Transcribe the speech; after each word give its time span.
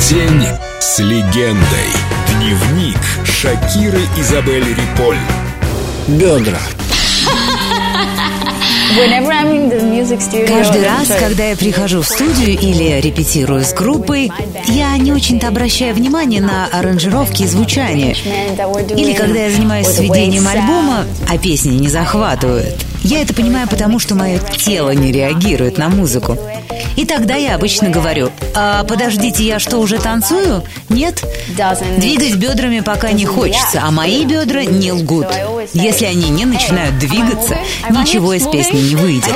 День 0.00 0.44
с 0.78 0.98
легендой. 0.98 1.56
Дневник 2.36 2.98
Шакиры 3.24 4.02
Изабель 4.18 4.68
Риполь. 4.68 5.16
Бедра. 6.06 6.58
Каждый 10.46 10.84
раз, 10.84 11.08
когда 11.18 11.44
я 11.48 11.56
прихожу 11.56 12.02
в 12.02 12.06
студию 12.06 12.58
или 12.58 13.00
репетирую 13.00 13.64
с 13.64 13.72
группой, 13.72 14.30
я 14.66 14.94
не 14.98 15.12
очень-то 15.12 15.48
обращаю 15.48 15.94
внимание 15.94 16.42
на 16.42 16.66
аранжировки 16.66 17.44
и 17.44 17.46
звучание. 17.46 18.14
Или 18.96 19.14
когда 19.14 19.46
я 19.46 19.50
занимаюсь 19.50 19.86
сведением 19.86 20.46
альбома, 20.46 21.06
а 21.26 21.38
песни 21.38 21.74
не 21.74 21.88
захватывают. 21.88 22.84
Я 23.02 23.22
это 23.22 23.32
понимаю 23.32 23.66
потому, 23.66 23.98
что 23.98 24.14
мое 24.14 24.40
тело 24.58 24.90
не 24.90 25.10
реагирует 25.10 25.78
на 25.78 25.88
музыку. 25.88 26.38
И 26.96 27.04
тогда 27.04 27.34
я 27.34 27.54
обычно 27.54 27.90
говорю, 27.90 28.30
а 28.54 28.82
подождите, 28.84 29.44
я 29.44 29.58
что, 29.58 29.78
уже 29.78 29.98
танцую? 29.98 30.64
Нет? 30.88 31.22
Двигать 31.98 32.36
бедрами 32.36 32.80
пока 32.80 33.12
не 33.12 33.26
хочется, 33.26 33.82
а 33.82 33.90
мои 33.90 34.24
бедра 34.24 34.64
не 34.64 34.92
лгут. 34.92 35.26
Если 35.74 36.06
они 36.06 36.30
не 36.30 36.46
начинают 36.46 36.98
двигаться, 36.98 37.58
ничего 37.90 38.32
из 38.32 38.46
песни 38.48 38.78
не 38.80 38.96
выйдет. 38.96 39.34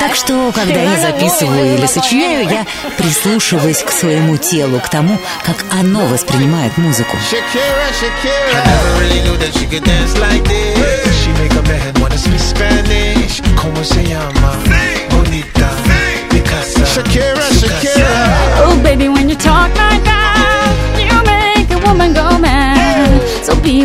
Так 0.00 0.14
что, 0.14 0.50
когда 0.52 0.82
я 0.82 1.00
записываю 1.00 1.76
или 1.76 1.86
сочиняю, 1.86 2.48
я 2.48 2.66
прислушиваюсь 2.98 3.82
к 3.82 3.90
своему 3.90 4.36
телу, 4.36 4.80
к 4.80 4.88
тому, 4.88 5.18
как 5.44 5.64
оно 5.72 6.06
воспринимает 6.06 6.76
музыку. 6.76 7.16
¿Cómo 13.56 13.84
se 13.84 14.02
llama? 14.04 15.05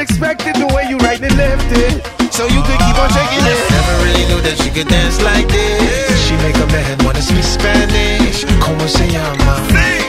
unexpected, 0.00 0.56
the 0.56 0.66
way 0.72 0.88
you 0.88 0.96
right 1.04 1.20
and 1.20 1.36
left 1.36 1.68
it. 1.76 2.00
So 2.32 2.48
you 2.48 2.62
could 2.64 2.80
keep 2.80 2.96
on 2.96 3.10
shaking 3.12 3.44
it. 3.44 3.60
Never 3.68 3.94
really 4.00 4.24
knew 4.32 4.40
that 4.48 4.56
she 4.56 4.70
could 4.72 4.88
dance 4.88 5.20
like 5.20 5.44
this. 5.52 6.16
She 6.24 6.32
make 6.40 6.56
a 6.56 6.64
man 6.72 6.96
wanna 7.04 7.20
speak 7.20 7.44
Spanish. 7.44 8.48
Como 8.64 8.88
se 8.88 9.04
llama? 9.12 9.60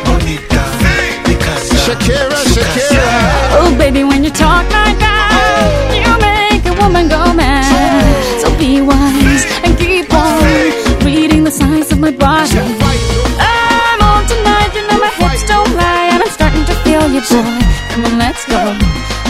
Bonita. 0.08 0.64
Picasa. 1.28 1.76
Shakira, 1.84 2.40
Shakira. 2.56 3.04
Oh, 3.60 3.76
baby, 3.78 4.06
when 4.06 4.24
you 4.24 4.32
talk 4.32 4.64
like 4.72 4.96
that, 5.04 5.28
oh. 5.36 6.00
you 6.00 6.12
make 6.24 6.64
a 6.72 6.76
woman 6.80 7.10
go 7.10 7.34
mad. 7.34 7.68
So 8.40 8.48
be 8.56 8.80
wise 8.80 9.44
and 9.68 9.78
keep 9.78 10.08
on 10.14 10.40
reading 11.04 11.44
the 11.44 11.52
signs 11.52 11.92
of 11.92 12.00
my 12.00 12.12
body. 12.12 12.64
I'm 13.44 14.00
on 14.00 14.24
tonight, 14.24 14.72
you 14.72 14.88
know 14.88 15.00
my 15.04 15.12
hips 15.20 15.44
don't 15.52 15.68
lie, 15.76 16.16
and 16.16 16.24
I'm 16.24 16.32
starting 16.32 16.64
to 16.64 16.76
feel 16.88 17.12
you, 17.12 17.20
boy. 17.28 17.60
Come 17.92 18.06
on, 18.08 18.18
let's 18.24 18.46
go, 18.48 19.11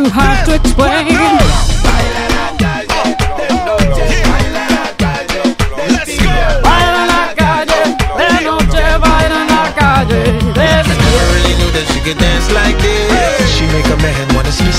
too 0.00 0.10
hard 0.10 0.46
to 0.46 0.54
explain. 0.54 1.06
Baila 1.92 2.24
la 7.12 7.24
calle, 7.40 7.80
de 8.18 8.28
noche 8.48 8.84
baila 9.04 9.40
la 9.52 9.64
calle. 9.78 10.22
Never 10.56 11.26
really 11.34 11.54
knew 11.58 11.70
that 11.76 11.86
she 11.92 12.00
could 12.00 12.18
dance 12.18 12.48
like 12.52 12.78
this. 12.78 13.50
She 13.56 13.64
make 13.76 13.88
a 13.96 13.96
man 13.96 14.34
wanna 14.34 14.52
speak 14.52 14.74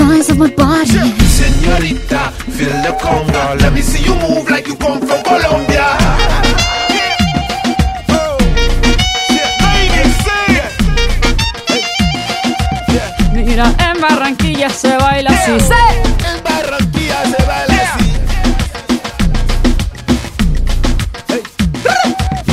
signs 0.00 0.28
of 0.30 0.38
my 0.38 0.50
body. 0.62 1.00
Senorita, 1.38 2.22
feel 2.56 2.76
the 2.84 2.92
conga. 3.02 3.44
Let 3.62 3.72
me 3.72 3.82
see 3.82 4.02
you 4.08 4.14
move 4.24 4.48
like 4.50 4.66
you 4.66 4.76
come 4.76 5.00
from 5.08 5.20
Colombia. 5.30 5.86
Oh, 8.18 8.36
yeah, 9.36 9.50
baby, 9.62 10.02
say 10.24 10.46
it. 10.64 10.70
Mira, 13.34 13.66
en 13.88 13.96
Barranquilla 14.00 14.70
se 14.70 14.96
baila 15.02 15.30
así. 15.30 16.09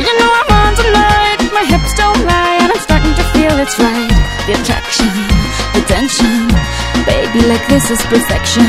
Oh, 0.00 0.02
you 0.02 0.16
know 0.16 0.32
I'm 0.32 0.50
on 0.64 0.72
tonight, 0.80 1.40
my 1.52 1.60
hips 1.60 1.92
don't 1.92 2.24
lie, 2.24 2.56
and 2.64 2.72
I'm 2.72 2.80
starting 2.80 3.12
to 3.20 3.24
feel 3.36 3.52
it's 3.60 3.76
right. 3.76 4.08
The 4.48 4.56
attraction, 4.56 5.12
the 5.76 5.84
tension. 5.84 6.48
Baby, 7.04 7.44
like 7.44 7.60
this 7.68 7.90
is 7.90 8.00
perfection. 8.08 8.64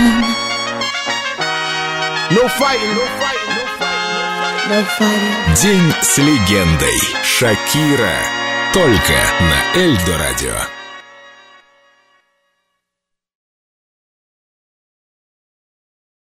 No 2.35 2.43
fighting, 2.59 2.91
no 2.99 3.05
fighting, 3.15 3.53
no 3.55 3.65
fighting. 3.79 4.75
No 4.75 4.83
fighting. 4.99 5.55
День 5.63 5.93
с 6.01 6.17
легендой. 6.17 6.99
Шакира. 7.23 8.17
Только 8.73 9.15
на 9.39 9.79
Эльдо 9.79 10.17
радио. 10.17 10.80